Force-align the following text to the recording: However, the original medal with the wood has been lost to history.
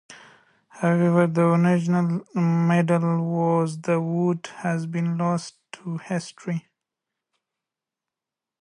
However, 0.69 1.27
the 1.27 1.43
original 1.43 2.25
medal 2.33 3.61
with 3.61 3.83
the 3.83 4.01
wood 4.01 4.47
has 4.55 4.87
been 4.87 5.15
lost 5.15 5.57
to 5.73 5.97
history. 5.99 6.65